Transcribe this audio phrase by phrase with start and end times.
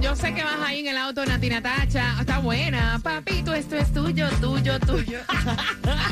[0.00, 2.16] Yo sé que vas ahí en el auto, Nati Natacha.
[2.20, 2.98] Está buena.
[3.02, 5.18] Papito, esto es tuyo, tuyo, tuyo.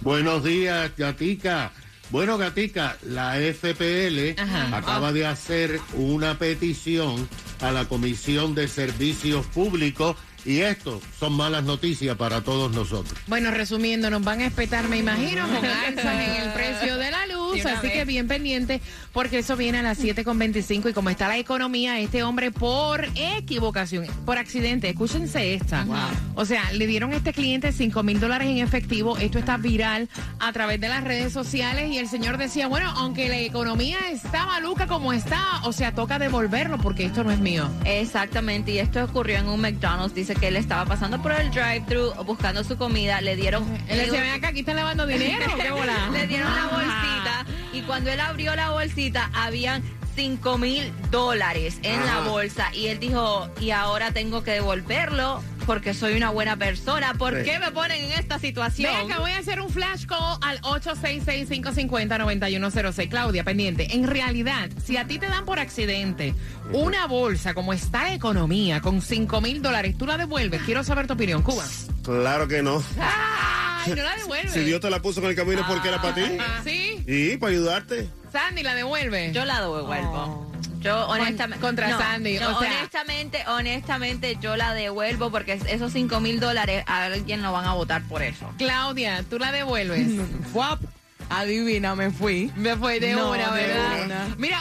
[0.00, 1.72] Buenos días, Gatica.
[2.10, 4.76] Bueno, Gatica, la FPL Ajá.
[4.76, 7.28] acaba de hacer una petición
[7.60, 13.18] a la Comisión de Servicios Públicos y esto son malas noticias para todos nosotros.
[13.26, 17.26] Bueno, resumiendo, nos van a espetar, me imagino, con alzas en el precio de la
[17.26, 17.64] luz.
[17.64, 17.92] Así vez.
[17.92, 18.80] que bien pendiente,
[19.12, 20.90] porque eso viene a las 7.25.
[20.90, 25.86] Y como está la economía, este hombre por equivocación, por accidente, escúchense esta.
[26.34, 29.18] O sea, le dieron a este cliente 5 mil dólares en efectivo.
[29.18, 31.90] Esto está viral a través de las redes sociales.
[31.90, 36.18] Y el señor decía, bueno, aunque la economía está maluca como está, o sea, toca
[36.18, 37.68] devolverlo porque esto no es mío.
[37.84, 40.14] Exactamente, y esto ocurrió en un McDonald's.
[40.14, 43.20] Dice que él estaba pasando por el drive-thru buscando su comida.
[43.20, 43.64] Le dieron.
[43.88, 45.44] Ven acá, aquí están lavando dinero.
[45.60, 46.10] ¿Qué bola?
[46.12, 49.82] le dieron la bolsita y cuando él abrió la bolsita habían
[50.16, 55.94] 5 mil dólares en la bolsa y él dijo, y ahora tengo que devolverlo porque
[55.94, 57.14] soy una buena persona.
[57.14, 57.44] ¿Por Sí.
[57.44, 58.92] qué me ponen en esta situación?
[58.92, 63.08] Ven acá, voy a hacer un flash call al 866-550-9106.
[63.08, 63.86] Claudia, pendiente.
[63.94, 66.34] En realidad, si a ti te dan por accidente
[66.72, 70.60] una bolsa, como está la economía, con 5 mil dólares, tú la devuelves.
[70.62, 71.62] Quiero saber tu opinión, Cuba.
[72.02, 72.82] Claro que no.
[73.00, 74.52] ¡Ay, no la devuelves!
[74.52, 76.22] Si Dios te la puso en el camino porque era para ti.
[76.64, 77.04] ¿Sí?
[77.06, 78.08] Y para ayudarte.
[78.32, 79.30] Sandy la devuelve.
[79.32, 80.49] Yo la devuelvo.
[80.80, 85.92] Yo honestamente contra no, Sandy, no, o sea- honestamente, honestamente yo la devuelvo porque esos
[85.92, 88.50] 5 mil dólares a alguien lo van a votar por eso.
[88.58, 90.08] Claudia, tú la devuelves.
[90.52, 90.80] Guap.
[91.28, 92.50] Adivina, me fui.
[92.56, 94.04] Me fue de No, una, de ¿verdad?
[94.04, 94.34] una.
[94.36, 94.60] Mira,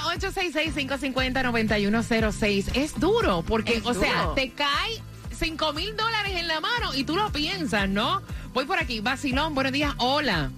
[1.39, 2.75] 866-550-9106.
[2.75, 5.01] Es duro, porque, Es o sea, te cae
[5.37, 8.21] 5 mil dólares en la mano y tú lo piensas, ¿no?
[8.53, 8.99] Voy por aquí.
[8.99, 9.93] Vacilón, buenos días.
[9.97, 10.51] Hola.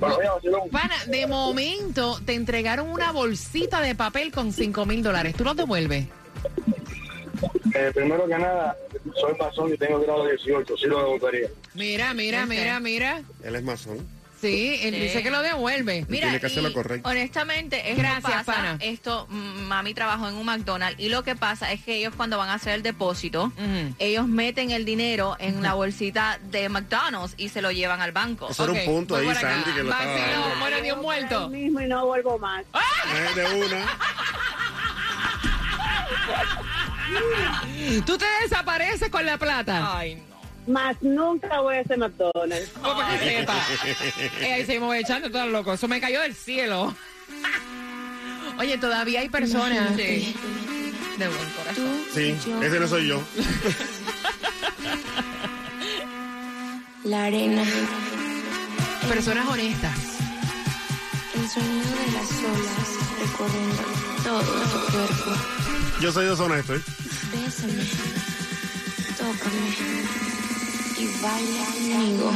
[0.00, 5.34] Pana, de momento te entregaron una bolsita de papel con 5 mil dólares.
[5.36, 6.06] ¿Tú los devuelves?
[7.74, 8.76] Eh, primero que nada,
[9.20, 11.48] soy masón y tengo grado 18, sí lo devolvería.
[11.74, 13.22] Mira, mira, mira, mira.
[13.42, 14.17] Él es masón.
[14.40, 15.00] Sí, él Sí.
[15.00, 16.04] dice que lo devuelve.
[16.08, 17.08] Mira, tiene que hacer lo y correcto.
[17.08, 18.76] honestamente, esto Gracias, pasa, pana.
[18.80, 22.38] esto, mm, mami trabajó en un McDonald's y lo que pasa es que ellos cuando
[22.38, 23.94] van a hacer el depósito, Ujú.
[23.98, 28.48] ellos meten el dinero en la bolsita de McDonald's y se lo llevan al banco.
[28.50, 29.50] Eso Ok, era un punto voy ahí, por acá.
[29.54, 30.60] Sandy, que lo estaba Vacilón, dando.
[30.60, 31.48] bueno, Dios muerto.
[31.48, 32.62] mismo y no vuelvo más.
[32.64, 33.86] Eh, de una.
[38.06, 39.98] Tú te desapareces con la plata.
[39.98, 40.37] Ay, no.
[40.68, 42.70] Más nunca voy a ese McDonald's.
[42.82, 43.54] No, para que sepa.
[44.40, 45.72] Eh, ahí seguimos echando todo loco.
[45.72, 46.94] Eso me cayó del cielo.
[48.58, 49.96] Oye, todavía hay personas.
[49.96, 50.34] Sí.
[51.16, 52.00] De buen corazón.
[52.14, 53.22] Sí, ese no soy yo.
[57.04, 57.62] La arena,
[59.08, 59.96] Personas honestas.
[61.34, 62.88] el sonido de las olas
[63.20, 63.82] recorriendo
[64.22, 65.30] todo tu cuerpo.
[66.00, 66.82] Yo soy deshonesto, ¿eh?
[67.32, 67.84] Bésame,
[69.16, 70.37] tócame
[70.98, 72.32] y baila conmigo.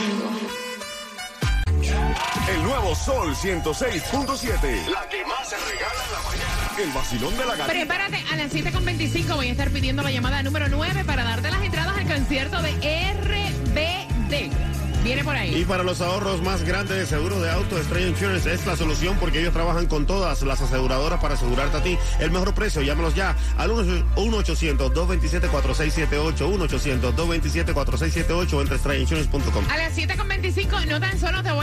[2.49, 4.87] El nuevo Sol 106.7.
[4.89, 6.71] La que más se regala en la mañana.
[6.79, 7.67] El vacilón de la gatita.
[7.67, 11.63] Prepárate, a las 7.25 voy a estar pidiendo la llamada número 9 para darte las
[11.63, 12.73] entradas al concierto de
[13.15, 14.72] RBD.
[15.03, 15.65] Viene por Y ahí.
[15.65, 19.41] para los ahorros más grandes de seguro de auto, Estrella Insurance es la solución porque
[19.41, 22.83] ellos trabajan con todas las aseguradoras para asegurarte a ti el mejor precio.
[22.83, 29.65] Llámalos ya al 1-800-227-4678, 1-800-227-4678 o entre estrellainsurance.com.
[29.71, 31.62] A las 7.25 no tan solo te voy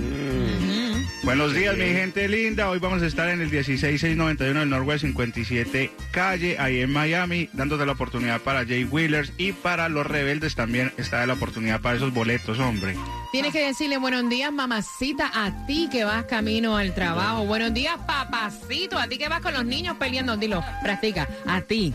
[1.23, 2.71] Buenos días, mi gente linda.
[2.71, 7.85] Hoy vamos a estar en el 16691 del Norwest 57 calle, ahí en Miami, dándote
[7.85, 12.15] la oportunidad para Jay Wheelers y para los rebeldes también está la oportunidad para esos
[12.15, 12.95] boletos, hombre.
[13.33, 17.45] Tienes que decirle buenos días, mamacita, a ti que vas camino al trabajo.
[17.45, 20.37] Buenos días, papacito, a ti que vas con los niños peleando.
[20.37, 21.93] Dilo, practica, a ti.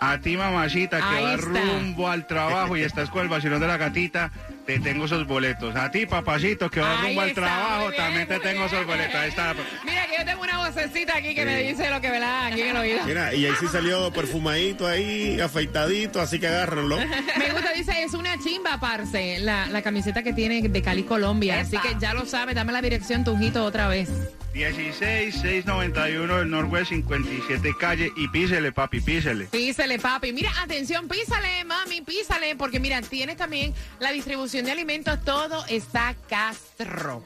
[0.00, 1.48] A ti, mamacita, que Ahí va está.
[1.48, 4.32] rumbo al trabajo y estás con el vacilón de la gatita,
[4.66, 5.74] te tengo esos boletos.
[5.76, 9.14] A ti, papacito, que va rumbo al trabajo, bien, también te tengo esos boletos.
[9.14, 9.54] Ahí está.
[9.84, 12.62] Mira que yo tengo una vocecita aquí que me dice lo que me da aquí
[12.62, 13.04] en el oído.
[13.04, 16.96] Mira, y ahí sí salió perfumadito ahí, afeitadito, así que agárrenlo.
[17.38, 21.60] Me gusta, dice, es una chimba, parce, la, la camiseta que tiene de Cali, Colombia.
[21.60, 24.08] Así que ya lo sabes, dame la dirección, Tunjito, otra vez.
[24.52, 29.46] 16691 del Norwest 57 calle y písele, papi, písele.
[29.46, 30.32] Písale, papi.
[30.32, 32.54] Mira, atención, písale, mami, písale.
[32.56, 35.22] Porque mira, tienes también la distribución de alimentos.
[35.24, 37.24] Todo está castro.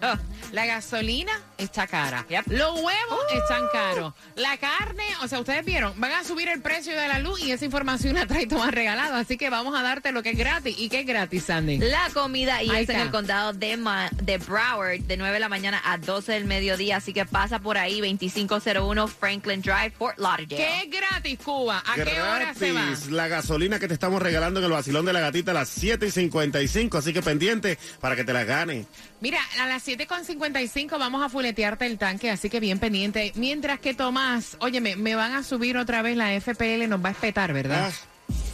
[0.53, 2.25] La gasolina está cara.
[2.47, 4.15] Los huevos están caros.
[4.37, 7.51] La carne, o sea, ustedes vieron, van a subir el precio de la luz y
[7.53, 9.15] esa información la trae Tomás regalado.
[9.17, 10.77] Así que vamos a darte lo que es gratis.
[10.79, 11.79] ¿Y qué es gratis, Sandy?
[11.79, 15.41] La comida y Ahí es en el condado de, Ma- de Broward de 9 de
[15.41, 16.97] la mañana a 12 del mediodía.
[16.99, 20.57] Así que pasa por ahí 2501 Franklin Drive, Fort Lauderdale.
[20.57, 21.83] ¿Qué es gratis, Cuba?
[21.87, 22.85] ¿A qué hora se va?
[22.85, 25.71] Gratis, la gasolina que te estamos regalando en el vacilón de la gatita a las
[25.71, 28.85] 7 y 55, así que pendiente para que te la gane.
[29.23, 33.33] Mira, a las 7.55 vamos a fuletearte el tanque, así que bien pendiente.
[33.35, 37.13] Mientras que Tomás, óyeme, me van a subir otra vez la FPL, nos va a
[37.13, 37.95] espetar, ¿verdad?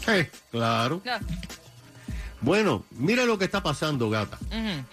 [0.07, 1.03] Eh, claro.
[2.41, 4.39] Bueno, mira lo que está pasando, gata.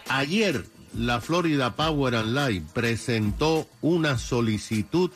[0.07, 0.65] Ayer
[0.97, 5.11] la Florida Power and Light presentó una solicitud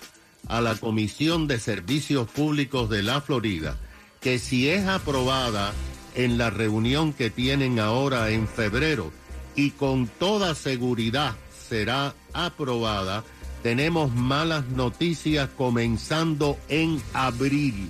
[0.48, 3.78] a la Comisión de Servicios Públicos de la Florida
[4.24, 5.74] que si es aprobada
[6.16, 9.12] en la reunión que tienen ahora en febrero
[9.56, 11.36] y con toda seguridad
[11.70, 13.24] será aprobada,
[13.64, 17.90] tenemos malas noticias comenzando en abril.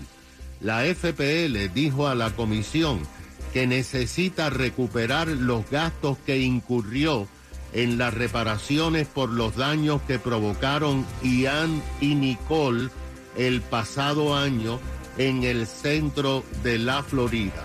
[0.59, 3.00] La FPL dijo a la comisión
[3.53, 7.27] que necesita recuperar los gastos que incurrió
[7.74, 12.90] en las reparaciones por los daños que provocaron Ian y Nicole
[13.38, 14.80] el pasado año
[15.18, 17.64] en el centro de la Florida.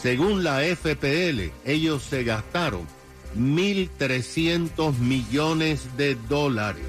[0.00, 2.86] Según la FPL, ellos se gastaron
[3.36, 6.84] 1.300 millones de dólares.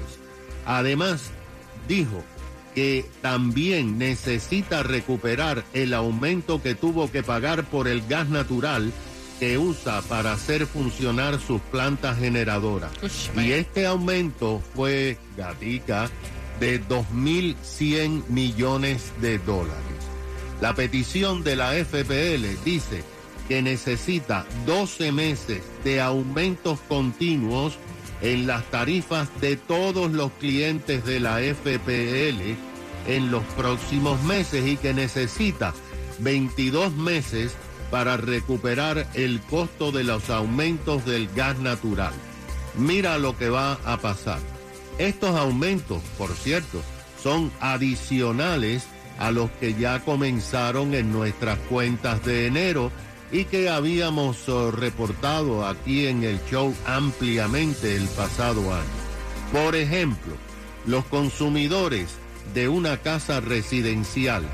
[0.64, 1.30] Además,
[1.88, 2.22] dijo
[2.74, 8.92] que también necesita recuperar el aumento que tuvo que pagar por el gas natural
[9.40, 12.92] que usa para hacer funcionar sus plantas generadoras.
[13.34, 16.10] Y este aumento fue, gatica,
[16.60, 19.80] de 2.100 millones de dólares.
[20.60, 23.02] La petición de la FPL dice
[23.48, 27.78] que necesita 12 meses de aumentos continuos
[28.20, 32.56] en las tarifas de todos los clientes de la FPL
[33.06, 35.72] en los próximos meses y que necesita
[36.18, 37.54] 22 meses
[37.90, 42.12] para recuperar el costo de los aumentos del gas natural.
[42.76, 44.38] Mira lo que va a pasar.
[44.98, 46.82] Estos aumentos, por cierto,
[47.22, 48.86] son adicionales
[49.18, 52.90] a los que ya comenzaron en nuestras cuentas de enero
[53.32, 58.84] y que habíamos eh, reportado aquí en el show ampliamente el pasado año.
[59.52, 60.34] Por ejemplo,
[60.86, 62.08] los consumidores
[62.54, 64.44] de una casa residencial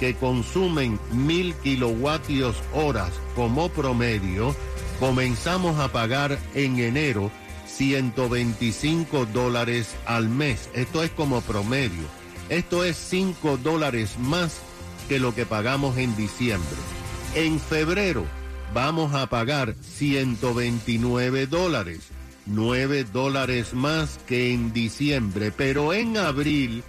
[0.00, 4.56] que consumen mil kilovatios horas como promedio,
[4.98, 7.30] comenzamos a pagar en enero
[7.66, 10.70] 125 dólares al mes.
[10.74, 12.08] Esto es como promedio.
[12.48, 14.60] Esto es 5 dólares más
[15.08, 16.78] que lo que pagamos en diciembre.
[17.34, 18.24] En febrero
[18.74, 22.08] vamos a pagar 129 dólares,
[22.46, 26.82] 9 dólares más que en diciembre, pero en abril,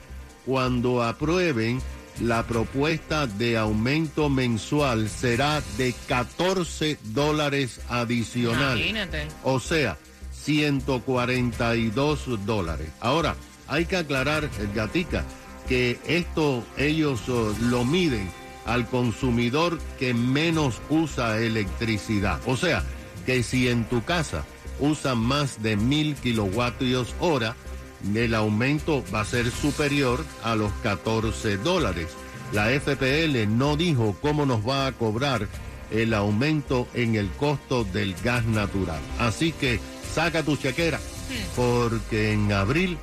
[0.45, 1.81] cuando aprueben
[2.19, 8.89] la propuesta de aumento mensual será de 14 dólares adicionales.
[8.89, 9.27] Imagínate.
[9.43, 9.97] O sea,
[10.31, 12.89] 142 dólares.
[12.99, 13.35] Ahora,
[13.67, 15.23] hay que aclarar, Gatica,
[15.67, 18.29] que esto ellos oh, lo miden
[18.65, 22.39] al consumidor que menos usa electricidad.
[22.45, 22.83] O sea,
[23.25, 24.43] que si en tu casa
[24.79, 27.55] usan más de mil kilovatios hora,
[28.15, 32.07] el aumento va a ser superior a los 14 dólares.
[32.53, 35.47] La FPL no dijo cómo nos va a cobrar
[35.91, 38.99] el aumento en el costo del gas natural.
[39.19, 39.79] Así que
[40.13, 40.99] saca tu chequera,
[41.55, 42.97] porque en abril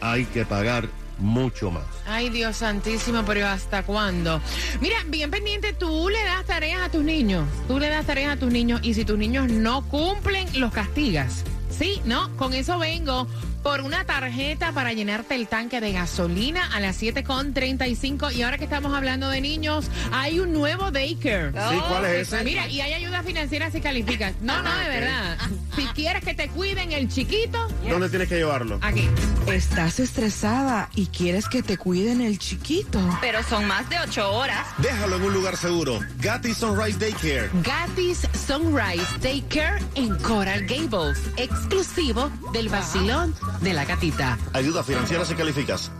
[0.00, 1.84] hay que pagar mucho más.
[2.06, 4.40] Ay, Dios santísimo, pero ¿hasta cuándo?
[4.80, 7.48] Mira, bien pendiente, tú le das tareas a tus niños.
[7.68, 11.44] Tú le das tareas a tus niños y si tus niños no cumplen, los castigas.
[11.70, 13.26] Sí, no, con eso vengo
[13.64, 18.32] por una tarjeta para llenarte el tanque de gasolina a las 7.35.
[18.34, 21.48] Y ahora que estamos hablando de niños, hay un nuevo daycare.
[21.50, 22.44] Sí, ¿cuál es ese?
[22.44, 24.34] Mira, y hay ayuda financiera si calificas.
[24.42, 25.38] No, no, de verdad.
[25.74, 28.78] Si quieres que te cuiden el chiquito, ¿Dónde tienes que llevarlo?
[28.82, 29.08] aquí.
[29.46, 33.00] Estás estresada y quieres que te cuiden el chiquito.
[33.22, 34.66] Pero son más de ocho horas.
[34.78, 36.00] Déjalo en un lugar seguro.
[36.18, 37.50] Gatti Sunrise Daycare.
[37.62, 44.38] Gatis Sunrise Daycare en Coral Gables, exclusivo del vacilón de la gatita.
[44.52, 45.90] Ayuda financiera si calificas.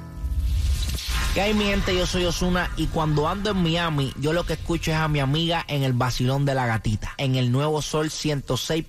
[1.33, 1.97] ¿Qué hay mi gente?
[1.97, 5.18] Yo soy Osuna y cuando ando en Miami, yo lo que escucho es a mi
[5.18, 8.85] amiga en el vacilón de la gatita, en el nuevo Sol 106.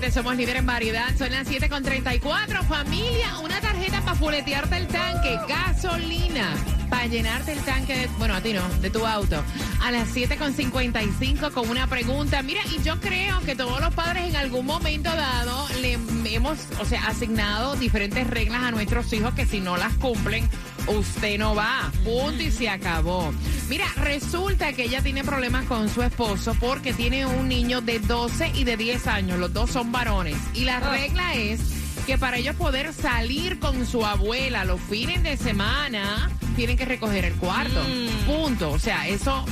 [0.00, 2.64] 106.7 somos líderes en variedad, son las 7.34.
[2.66, 6.54] Familia, una tarjeta para fuletearte el tanque, gasolina.
[6.88, 9.42] Para llenarte el tanque, de- bueno, a ti no, de tu auto.
[9.82, 12.42] A las 7.55 con una pregunta.
[12.42, 15.98] Mira, y yo creo que todos los padres en algún momento dado le
[16.34, 20.48] hemos, o sea, asignado diferentes reglas a nuestros hijos que si no las cumplen,
[20.86, 21.90] usted no va.
[22.04, 23.32] Punto y se acabó.
[23.68, 28.52] Mira, resulta que ella tiene problemas con su esposo porque tiene un niño de 12
[28.54, 29.38] y de 10 años.
[29.38, 30.36] Los dos son varones.
[30.54, 31.60] Y la regla es
[32.06, 37.24] que para ellos poder salir con su abuela los fines de semana, tienen que recoger
[37.24, 37.80] el cuarto.
[38.26, 38.70] Punto.
[38.70, 39.44] O sea, eso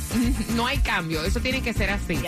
[0.54, 1.24] no hay cambio.
[1.24, 2.18] Eso tiene que ser así.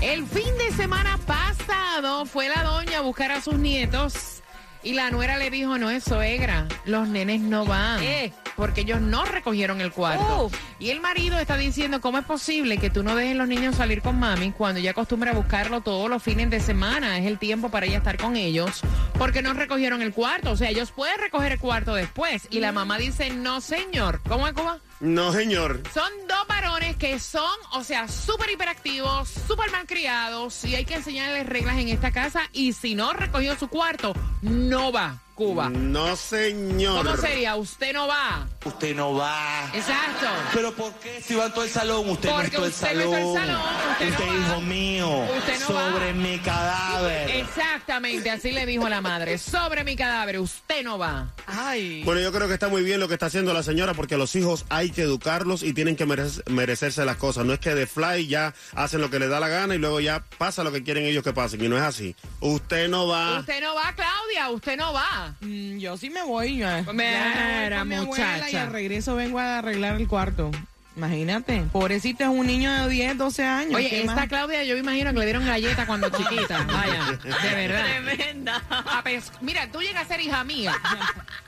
[0.00, 4.37] El fin de semana pasado fue la doña a buscar a sus nietos
[4.82, 8.02] y la nuera le dijo, no es suegra, los nenes no van.
[8.02, 8.32] Eh.
[8.56, 10.50] Porque ellos no recogieron el cuarto.
[10.78, 14.02] Y el marido está diciendo, ¿cómo es posible que tú no dejes los niños salir
[14.02, 17.18] con mami cuando ella acostumbra a buscarlo todos los fines de semana?
[17.18, 18.80] Es el tiempo para ella estar con ellos.
[19.18, 20.50] Porque no recogieron el cuarto.
[20.50, 22.48] O sea, ellos pueden recoger el cuarto después.
[22.50, 24.20] Y la mamá dice, no señor.
[24.28, 24.78] ¿Cómo es, Cuba?
[25.00, 25.82] No, señor.
[25.94, 31.46] Son dos varones que son, o sea, súper hiperactivos, súper malcriados y hay que enseñarles
[31.46, 34.12] reglas en esta casa y si no recogió su cuarto,
[34.42, 35.68] no va, Cuba.
[35.70, 37.04] No, señor.
[37.06, 37.54] ¿Cómo sería?
[37.54, 38.44] Usted no va.
[38.64, 39.70] Usted no va.
[39.72, 40.26] Exacto.
[40.52, 42.10] ¿Pero por qué si va todo el salón?
[42.10, 43.62] Usted Porque no está el usted no el salón,
[44.00, 44.34] usted no va.
[44.48, 45.08] hijo mío.
[45.38, 46.12] Usted no sobre va.
[46.18, 47.30] mi cadáver.
[47.30, 49.38] Exactamente, así le dijo la madre.
[49.38, 51.28] Sobre mi cadáver, usted no va.
[51.46, 52.02] Ay.
[52.02, 54.34] Bueno, yo creo que está muy bien lo que está haciendo la señora porque los
[54.34, 57.44] hijos hay que educarlos y tienen que merece- merecerse las cosas.
[57.46, 60.00] No es que de fly ya hacen lo que les da la gana y luego
[60.00, 61.64] ya pasa lo que quieren ellos que pasen.
[61.64, 62.16] Y no es así.
[62.40, 63.38] Usted no va.
[63.38, 65.27] Usted no va, Claudia, usted no va.
[65.40, 66.62] Mm, yo sí me voy.
[66.62, 66.84] eh.
[66.92, 68.50] Mira, Ya me voy con mi abuela muchacha.
[68.50, 70.50] Y al regreso vengo a arreglar el cuarto.
[70.98, 71.62] Imagínate.
[71.72, 73.74] Pobrecita es un niño de 10, 12 años.
[73.76, 74.26] Oye, ¿qué esta más?
[74.28, 76.64] Claudia, yo me imagino que le dieron galleta cuando chiquita.
[76.64, 77.84] Vaya, de verdad.
[77.84, 78.60] Tremenda.
[78.68, 80.74] A pes- Mira, tú llegas a ser hija mía.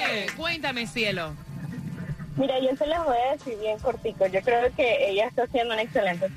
[0.08, 1.34] Eh, Cuéntame, cielo.
[2.36, 4.26] Mira, yo se los voy a decir bien cortico.
[4.26, 6.28] Yo creo que ella está haciendo un excelente.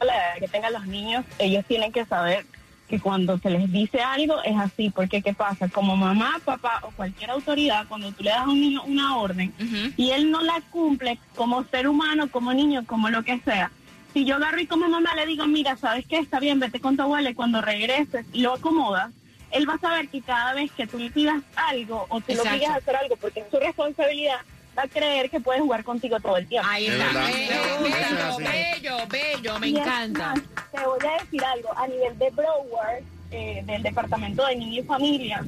[0.00, 2.44] La edad que tengan los niños, ellos tienen que saber
[2.92, 5.66] que cuando se les dice algo es así, porque ¿qué pasa?
[5.70, 9.50] Como mamá, papá o cualquier autoridad, cuando tú le das a un niño una orden
[9.96, 13.70] y él no la cumple como ser humano, como niño, como lo que sea,
[14.12, 16.18] si yo agarro y como mamá le digo, mira, ¿sabes qué?
[16.18, 19.10] Está bien, vete con tu abuela y cuando regreses lo acomodas,
[19.52, 22.42] él va a saber que cada vez que tú le pidas algo o tú lo
[22.42, 22.50] Exacto.
[22.50, 24.36] obligas a hacer algo porque es su responsabilidad,
[24.76, 26.66] a creer que puede jugar contigo todo el tiempo.
[26.70, 27.26] Ahí Es está.
[27.26, 30.34] bello, bello, bello, me Y encanta.
[30.34, 34.84] más, te voy a decir algo, a nivel de Broward, eh, del Departamento de Niños
[34.84, 35.44] y Familia,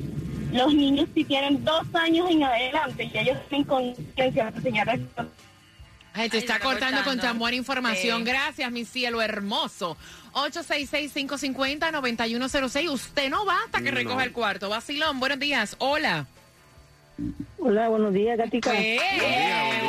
[0.52, 5.00] los niños si tienen dos años en adelante y ellos tienen conciencia de enseñarles
[6.16, 8.18] Ay, te Ay, está está cortando con tan buena información.
[8.18, 8.24] Sí.
[8.30, 9.96] Gracias, mi cielo hermoso.
[10.32, 12.88] 866-550-9106.
[12.90, 13.96] Usted no va hasta que No.
[13.96, 14.68] recoja el cuarto.
[14.68, 15.74] Vacilón, buenos días.
[15.78, 16.26] Hola.
[17.58, 18.72] Hola, buenos días, gatica.
[18.76, 18.98] Eh,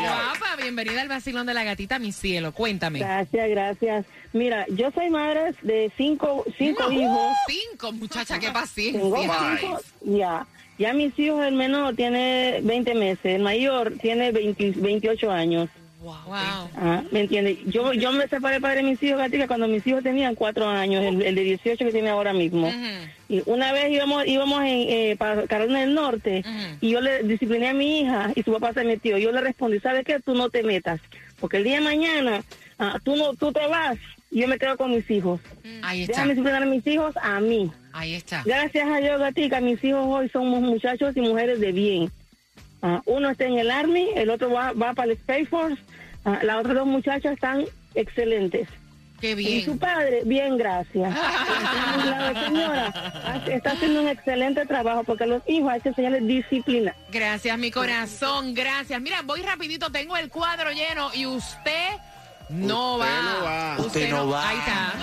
[0.01, 2.51] guapa, bienvenida al vacilón de la gatita, mi cielo.
[2.53, 2.99] Cuéntame.
[2.99, 4.05] Gracias, gracias.
[4.33, 7.33] Mira, yo soy madre de cinco, cinco No, hijos.
[7.47, 9.01] Cinco, muchacha, qué Tengo paciencia.
[9.59, 10.45] cinco, ya.
[10.77, 15.69] Ya mis hijos, el menor tiene 20 meses, el mayor tiene 20 28 años.
[16.05, 16.69] Wow.
[16.75, 17.57] Ah, ¿Me entiendes?
[17.65, 21.03] Yo, yo me separé padre de mis hijos, gatica, cuando mis hijos tenían cuatro años,
[21.03, 22.71] el, el de 18 que tiene ahora mismo.
[23.27, 26.43] Y una vez íbamos íbamos en, eh, para Carolina del Norte
[26.79, 29.17] y yo le discipliné a mi hija y su papá se metió.
[29.17, 30.19] Yo le respondí, ¿sabes qué?
[30.19, 31.01] Tú no te metas,
[31.39, 32.43] porque el día de mañana
[32.77, 33.97] ah, tú no tú te vas
[34.29, 35.41] y yo me quedo con mis hijos.
[35.81, 36.13] Ahí está.
[36.13, 37.71] Déjame disciplinar a mis hijos a mí.
[37.93, 38.43] Ahí está.
[38.45, 42.11] Gracias a Dios, gatica, mis hijos hoy somos muchachos y mujeres de bien.
[42.83, 45.81] Ah, uno está en el Army, el otro va, va para el Space Force.
[46.25, 48.67] Ah, las otras dos muchachas están excelentes.
[49.21, 49.79] Qué Y su bien.
[49.79, 51.15] padre, bien, gracias.
[52.05, 56.93] La señora está haciendo un excelente trabajo porque a los hijos hay que enseñarles disciplina.
[57.11, 58.99] Gracias, mi corazón, gracias.
[59.01, 61.91] Mira, voy rapidito, tengo el cuadro lleno y usted
[62.49, 63.21] no Usted va.
[63.39, 63.75] no va.
[63.79, 64.49] Usted no va.
[64.49, 64.93] Ahí está.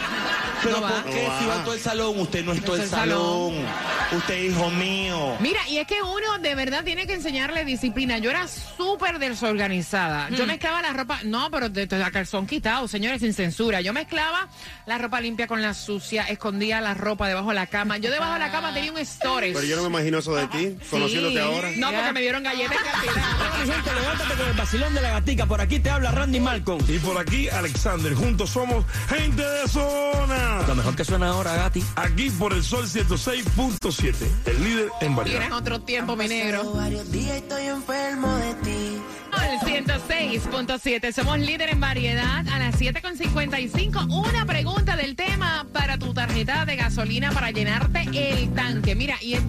[0.63, 0.89] Pero No va.
[0.91, 1.65] ¿por qué No si va.
[1.65, 2.21] todo el salón?
[2.21, 3.55] Usted no es todo el está el salón.
[3.55, 3.67] salón.
[4.17, 5.37] Usted es hijo mío.
[5.41, 8.19] Mira, y es que uno de verdad tiene que enseñarle disciplina.
[8.19, 10.29] Yo era súper desorganizada.
[10.31, 13.81] Yo mezclaba la ropa, no, pero de, de la calzón quitado, señores, sin censura.
[13.81, 14.49] Yo mezclaba
[14.87, 17.99] la ropa limpia con la sucia, escondía la ropa debajo de la cama.
[17.99, 19.55] Yo debajo de la cama tenía un storage.
[19.55, 21.71] Pero yo no me imagino eso de ti, conociéndote ahora.
[21.77, 23.95] No, porque me dieron galletas cantidad.
[24.03, 25.47] Levántate con el vacilón de la gatica.
[25.47, 26.85] Por aquí te habla Randy Malcolm.
[26.89, 28.15] Y por aquí, Alexander.
[28.15, 30.63] Juntos somos gente de zona.
[30.67, 31.83] Lo mejor que suena ahora, Gati.
[31.97, 34.02] Aquí por el sol 106.7.
[34.03, 35.53] El líder en variedad.
[35.53, 36.73] otro tiempo, mi negro.
[36.73, 38.82] Varios días estoy enfermo de ti.
[39.53, 44.07] El 106.7, somos líder en variedad a las 7.55.
[44.11, 48.95] Una pregunta del tema para tu tarjeta de gasolina para llenarte el tanque.
[48.95, 49.43] Mira, y es,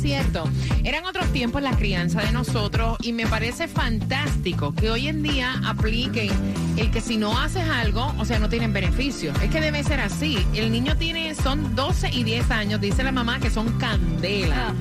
[0.00, 0.48] cierto,
[0.84, 5.60] eran otros tiempos la crianza de nosotros y me parece fantástico que hoy en día
[5.66, 6.30] apliquen
[6.78, 9.34] el que si no haces algo, o sea, no tienen beneficio.
[9.42, 10.38] Es que debe ser así.
[10.54, 14.72] El niño tiene, son 12 y 10 años, dice la mamá que son candela.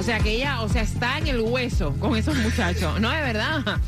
[0.00, 3.10] O sea, que ella, o sea, está en el hueso con esos muchachos, ¿no?
[3.10, 3.78] De verdad.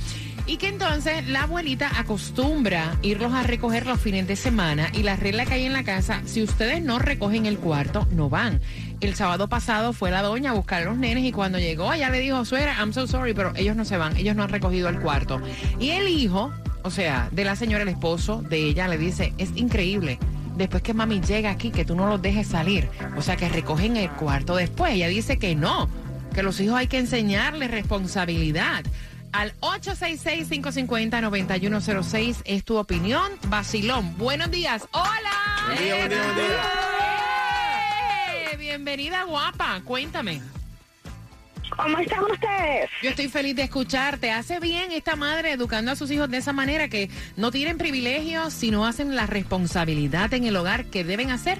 [0.44, 5.16] Y que entonces la abuelita acostumbra irlos a recoger los fines de semana y la
[5.16, 8.61] regla que hay en la casa, si ustedes no recogen el cuarto, no van.
[9.01, 12.11] El sábado pasado fue la doña a buscar a los nenes y cuando llegó ella
[12.11, 14.90] le dijo, suegra, I'm so sorry, pero ellos no se van, ellos no han recogido
[14.90, 15.40] el cuarto.
[15.81, 19.48] Y el hijo, o sea, de la señora, el esposo de ella, le dice, es
[19.57, 20.18] increíble
[20.57, 22.88] después que mami llega aquí, que tú no los dejes salir.
[23.16, 24.92] O sea, que recogen el cuarto después.
[24.92, 25.88] Ella dice que no,
[26.32, 28.84] que los hijos hay que enseñarles responsabilidad.
[29.32, 33.32] Al 866-550-9106 es tu opinión.
[33.48, 34.86] Basilón, buenos días.
[34.92, 35.32] ¡Hola!
[35.66, 36.62] Buen día, buen día, buen día.
[38.52, 38.56] ¡Eh!
[38.56, 39.80] Bienvenida, guapa.
[39.84, 40.42] Cuéntame.
[41.76, 42.90] ¿Cómo están ustedes?
[43.02, 44.30] Yo estoy feliz de escucharte.
[44.30, 48.52] ¿Hace bien esta madre educando a sus hijos de esa manera que no tienen privilegios,
[48.52, 51.58] sino hacen la responsabilidad en el hogar que deben hacer?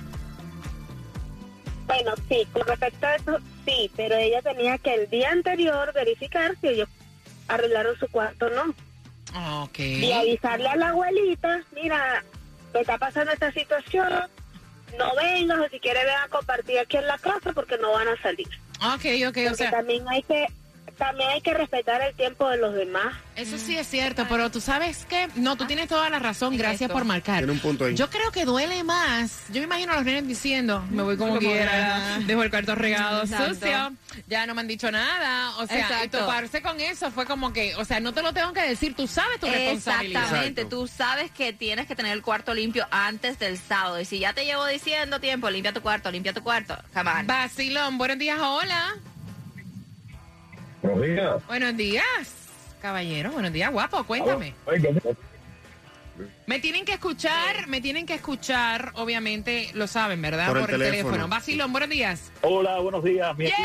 [1.87, 6.57] Bueno, sí, con respecto a eso, sí, pero ella tenía que el día anterior verificar
[6.61, 6.89] si ellos
[7.49, 9.63] arreglaron su cuarto o no.
[9.65, 9.79] Ok.
[9.79, 12.25] Y avisarle a la abuelita, mira,
[12.75, 14.09] me está pasando esta situación,
[14.99, 18.09] no vengas o si quiere vengan a compartir aquí en la casa porque no van
[18.09, 18.49] a salir.
[18.95, 20.47] Ok, ok, o Porque sea, también hay que
[20.97, 23.15] también hay que respetar el tiempo de los demás.
[23.37, 26.91] eso sí es cierto, pero tú sabes que, no, tú tienes toda la razón, gracias
[26.91, 27.39] por marcar.
[27.39, 27.95] Tiene un punto ahí.
[27.95, 29.45] Yo creo que duele más.
[29.49, 33.23] Yo me imagino a los nenes diciendo, me voy como, quiera, dejo el cuarto regado
[33.23, 33.55] Exacto.
[33.55, 33.93] sucio,
[34.27, 35.57] ya no me han dicho nada.
[35.59, 38.53] O sea, y toparse con eso fue como que, o sea, no te lo tengo
[38.53, 40.23] que decir, tú sabes tu responsabilidad.
[40.23, 40.79] Exactamente, Exacto.
[40.81, 44.01] tú sabes que tienes que tener el cuarto limpio antes del sábado.
[44.01, 46.77] Y si ya te llevo diciendo tiempo, limpia tu cuarto, limpia tu cuarto.
[46.95, 47.27] On.
[47.27, 48.95] Basilón, buenos días, hola.
[50.83, 51.47] Buenos días.
[51.47, 52.35] Buenos días,
[52.81, 54.55] caballero, buenos días, guapo, cuéntame.
[54.67, 54.95] Oye,
[56.47, 60.49] Me tienen que escuchar, me tienen que escuchar, obviamente lo saben, ¿verdad?
[60.49, 61.29] Por el teléfono.
[61.29, 62.33] Vacilón, buenos días.
[62.43, 63.63] Hola, buenos días, mi equipo.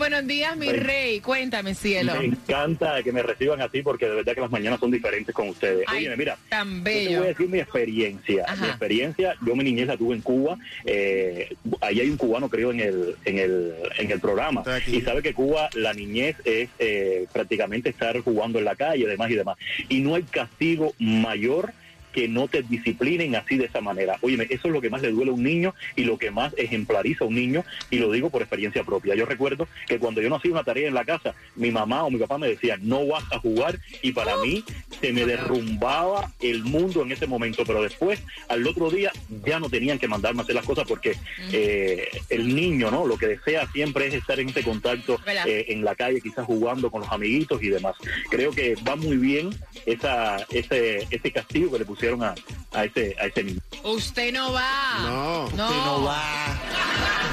[0.00, 0.72] Buenos días, mi Sí.
[0.72, 1.20] rey.
[1.20, 2.14] Cuéntame, cielo.
[2.18, 5.50] Me encanta que me reciban así porque de verdad que las mañanas son diferentes con
[5.50, 5.84] ustedes.
[5.86, 7.18] Ay, Oye, mira, Tan yo te bello.
[7.18, 8.44] voy a decir mi experiencia.
[8.48, 8.62] Ajá.
[8.64, 10.56] Mi experiencia, yo mi niñez la tuve en Cuba.
[10.86, 14.62] Eh, ahí hay un cubano, creo, en el, en el, en el programa.
[14.86, 19.30] Y sabe que Cuba, la niñez es eh, prácticamente estar jugando en la calle, demás
[19.30, 19.58] y demás.
[19.90, 21.74] Y no hay castigo mayor
[22.12, 24.18] que no te disciplinen así de esa manera.
[24.20, 26.52] Óyeme, eso es lo que más le duele a un niño y lo que más
[26.56, 29.14] ejemplariza a un niño, y lo digo por experiencia propia.
[29.14, 32.10] Yo recuerdo que cuando yo no hacía una tarea en la casa, mi mamá o
[32.10, 34.64] mi papá me decían, no vas a jugar, y para mí
[35.00, 39.12] se me derrumbaba el mundo en ese momento, pero después, al otro día,
[39.46, 41.16] ya no tenían que mandarme a hacer las cosas porque
[41.52, 43.06] eh, el niño, ¿no?
[43.06, 46.90] Lo que desea siempre es estar en ese contacto eh, en la calle, quizás jugando
[46.90, 47.94] con los amiguitos y demás.
[48.30, 49.50] Creo que va muy bien
[49.86, 52.34] esa, ese, ese castigo que le pusieron a,
[52.72, 53.60] a ese, a ese niño.
[53.84, 54.98] Usted no va.
[55.02, 55.64] No, no.
[55.68, 56.22] Usted no va.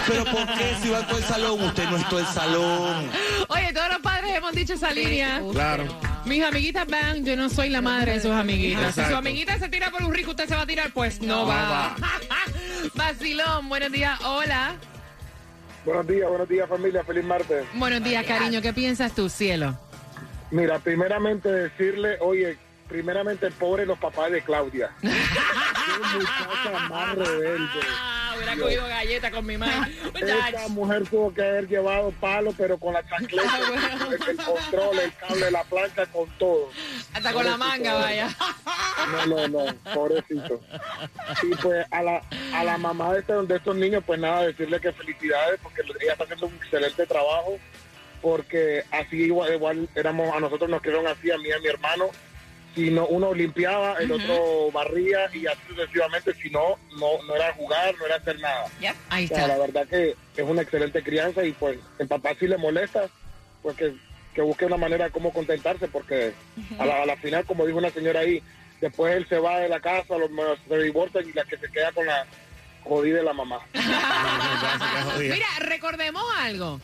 [0.08, 1.62] Pero ¿por qué si va todo el salón?
[1.64, 3.10] Usted no es todo el salón.
[3.50, 5.42] Oye, todos los padres hemos dicho esa línea.
[5.52, 5.86] Claro.
[6.26, 8.88] Mis amiguitas van, yo no soy la madre de sus amiguitas.
[8.88, 9.18] Si su Exacto.
[9.18, 11.96] amiguita se tira por un rico, usted se va a tirar, pues no, No va.
[12.96, 14.76] Vacilón, buenos días, hola.
[15.86, 17.66] Buenos días, buenos días familia, feliz martes.
[17.76, 19.78] Buenos días, cariño, ¿qué piensas tú, cielo?
[20.52, 24.92] Mira, primeramente decirle, oye, primeramente pobre los papás de Claudia.
[25.02, 25.08] Qué
[26.18, 27.80] muchacha más rebelde.
[27.90, 29.94] Ah, hubiera cogido galleta con mi madre.
[30.22, 35.00] Esa mujer tuvo que haber llevado palo, pero con la chancleta, Ah, el, el control,
[35.00, 36.70] el cable, la plancha, con todo.
[37.14, 38.30] Hasta con la manga, vaya.
[39.28, 40.62] No, no, no, pobrecito.
[41.44, 42.22] Y pues a la,
[42.54, 46.12] a la mamá de, este- de estos niños, pues nada, decirle que felicidades, porque ella
[46.14, 47.58] está haciendo un excelente trabajo,
[48.22, 51.68] porque así igual, igual éramos, a nosotros nos quedaron así, a mí y a mi
[51.68, 52.06] hermano,
[52.78, 57.52] si no, uno limpiaba, el otro barría y así sucesivamente, si no, no, no era
[57.54, 58.66] jugar, no era hacer nada.
[59.10, 59.48] Ahí O sea, está.
[59.48, 63.10] la verdad que es una excelente crianza y pues el papá si le molesta,
[63.64, 63.96] pues que,
[64.36, 66.34] que busque una manera de cómo contentarse porque
[66.78, 68.44] a la, a la final, como dijo una señora ahí,
[68.80, 70.30] después él se va de la casa, los,
[70.68, 72.28] se divorcian y la que se queda con la
[72.84, 73.60] jodida es la mamá.
[75.20, 76.80] Mira, recordemos algo.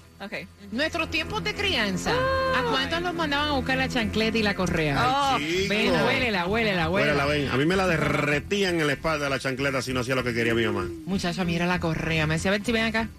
[0.72, 2.12] Nuestros tiempos de crianza.
[2.12, 5.34] ¿A cuántos los mandaban a buscar la chancleta y la correa?
[5.36, 7.26] Ay, Ven, huélela, huélela, huélela.
[7.26, 7.50] ven.
[7.50, 10.34] A mí me la derretían en la espalda la chancleta si no hacía lo que
[10.34, 10.88] quería mi mamá.
[11.06, 12.26] Muchacho, mira la correa.
[12.26, 13.10] Me decía, ver si ven acá.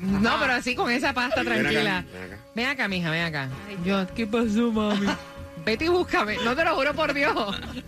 [0.00, 2.04] No, pero así con esa pasta Ven acá, tranquila.
[2.12, 2.36] ven acá.
[2.56, 3.48] Ven acá, mija, ven acá.
[3.84, 5.06] Yo, ¿qué pasó, mami?
[5.64, 6.36] Vete y búscame.
[6.44, 7.34] No te lo juro por Dios.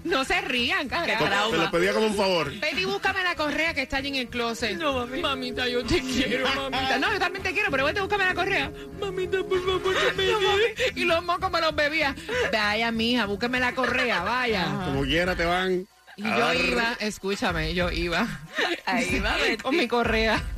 [0.05, 1.19] No se rían, cara.
[1.19, 2.53] Te lo pedía como un favor.
[2.61, 4.77] Vete y búscame la correa que está allí en el closet.
[4.79, 5.21] No, mami.
[5.21, 6.99] Mamita, yo te quiero, mamita.
[6.99, 8.71] No, yo también te quiero, pero vete búscame la correa.
[9.01, 10.97] Mamita, por favor, no me lleves.
[10.97, 12.15] Y los mocos me los bebía.
[12.53, 14.67] Vaya, mija, búsqueme la correa, vaya.
[14.85, 15.87] Como quiera te van.
[16.17, 18.27] Y yo iba, escúchame, yo iba.
[18.87, 19.63] Ahí va, Betty.
[19.63, 20.43] Con mi correa.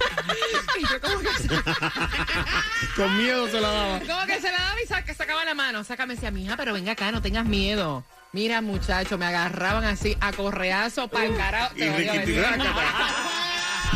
[0.79, 1.29] Y yo como que...
[2.97, 4.01] Con miedo se la daba.
[4.01, 5.85] Como que se la daba y saca- sacaba la mano.
[5.85, 8.05] Sácame, decía, mija, pero venga acá, no tengas miedo.
[8.33, 11.75] Mira, muchacho, me agarraban así a correazo, para carajo.
[11.77, 11.85] Y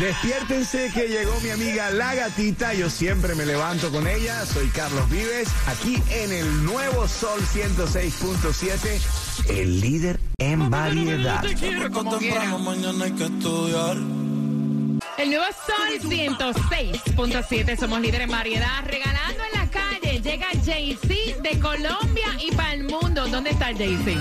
[0.01, 2.73] Despiértense que llegó mi amiga La Gatita.
[2.73, 4.47] Yo siempre me levanto con ella.
[4.47, 11.45] Soy Carlos Vives, aquí en el nuevo Sol 106.7, el líder en variedad.
[15.19, 20.21] El nuevo Sol 106.7, somos líderes en variedad, regalando en la calle.
[20.21, 23.29] Llega Jay-Z de Colombia y para el mundo.
[23.29, 24.19] ¿Dónde está Jay-Z?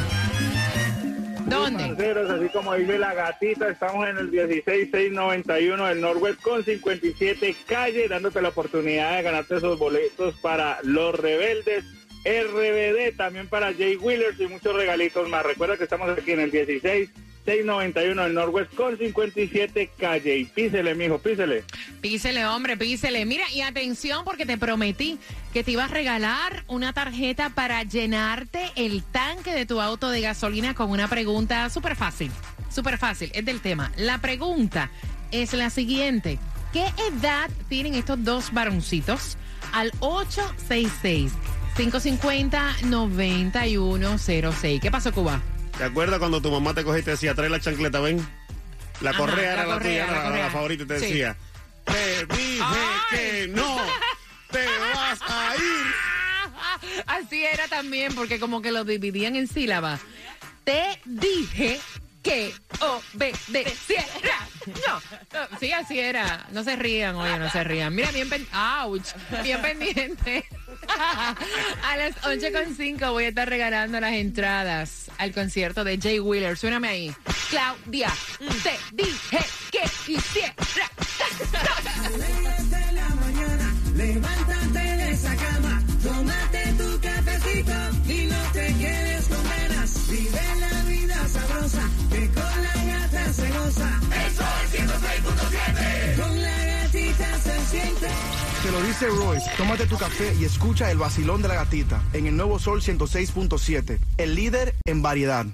[1.46, 1.88] ¿Dónde?
[1.88, 8.08] Parceros, así como dice la gatita, estamos en el 16691 del Norwest con 57 calle,
[8.10, 11.86] dándote la oportunidad de ganarte esos boletos para los rebeldes.
[12.26, 15.46] RBD también para Jay Wheelers y muchos regalitos más.
[15.46, 20.38] Recuerda que estamos aquí en el 16691 del Norwest con 57 calle.
[20.38, 21.64] Y písele, mijo, písele.
[22.02, 23.26] Písele, hombre, písele.
[23.26, 25.18] Mira, y atención porque te prometí
[25.54, 30.22] que te iba a regalar una tarjeta para llenarte el tanque de tu auto de
[30.22, 32.32] gasolina con una pregunta súper fácil.
[32.70, 33.92] Súper fácil, es del tema.
[33.96, 34.92] La pregunta
[35.32, 36.38] es la siguiente.
[36.74, 39.38] ¿Qué edad tienen estos dos varoncitos?
[39.72, 41.32] Al 866
[41.76, 44.82] 550 9106.
[44.82, 45.42] ¿Qué pasó, Cuba?
[45.78, 48.26] ¿Te acuerdas cuando tu mamá te cogía y te decía, trae la chancleta, ven?
[49.02, 51.06] La Ajá, correa la era la, tuya, la favorita y te Sí.
[51.06, 51.38] decía,
[51.86, 52.64] te dije
[53.12, 53.78] que no,
[54.52, 57.04] te vas a ir.
[57.08, 60.02] Así era también, porque como que lo dividían en sílabas.
[60.66, 61.80] Te dije
[62.22, 64.38] que obedeciera.
[64.86, 65.02] No,
[65.34, 66.46] no, sí, así era.
[66.52, 67.96] No se rían, oye, no se rían.
[67.96, 68.48] Mira, bien, pen-
[68.84, 69.08] ouch,
[69.44, 70.46] bien pendiente.
[71.84, 76.58] A las 8.5 voy a estar regalando las entradas al concierto de Jay Wheeler.
[76.58, 77.16] Suéname ahí.
[77.50, 78.12] Claudia,
[78.64, 79.40] te dije
[79.72, 80.56] que quisiera.
[98.90, 102.58] Dice Royce, tómate tu café y escucha el vacilón de la gatita en el nuevo
[102.58, 105.46] Sol 106.7, el líder en variedad.